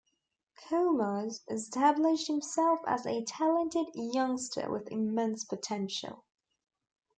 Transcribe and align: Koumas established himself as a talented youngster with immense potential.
Koumas 0.57 1.41
established 1.47 2.25
himself 2.25 2.79
as 2.87 3.05
a 3.05 3.23
talented 3.23 3.85
youngster 3.93 4.67
with 4.67 4.91
immense 4.91 5.43
potential. 5.43 6.25